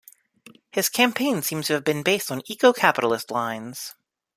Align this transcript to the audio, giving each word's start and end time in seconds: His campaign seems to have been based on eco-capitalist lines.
His 0.71 0.89
campaign 0.89 1.43
seems 1.43 1.67
to 1.67 1.73
have 1.73 1.83
been 1.83 2.01
based 2.01 2.31
on 2.31 2.41
eco-capitalist 2.49 3.29
lines. 3.29 3.93